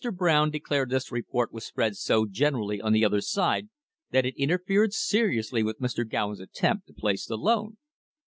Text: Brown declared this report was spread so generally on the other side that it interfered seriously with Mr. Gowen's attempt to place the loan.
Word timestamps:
Brown 0.17 0.49
declared 0.49 0.89
this 0.89 1.11
report 1.11 1.53
was 1.53 1.63
spread 1.63 1.95
so 1.95 2.25
generally 2.25 2.81
on 2.81 2.91
the 2.91 3.05
other 3.05 3.21
side 3.21 3.69
that 4.09 4.25
it 4.25 4.33
interfered 4.35 4.93
seriously 4.93 5.61
with 5.61 5.79
Mr. 5.79 6.09
Gowen's 6.09 6.39
attempt 6.39 6.87
to 6.87 6.93
place 6.95 7.27
the 7.27 7.37
loan. 7.37 7.77